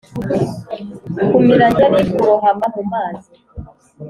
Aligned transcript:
kumira 1.31 1.65
nkeri: 1.73 1.99
kurohama 2.13 2.67
mu 2.75 2.83
mazi 2.91 3.29